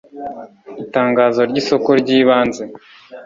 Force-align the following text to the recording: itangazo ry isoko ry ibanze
itangazo 0.83 1.39
ry 1.49 1.57
isoko 1.61 1.89
ry 2.01 2.09
ibanze 2.19 2.63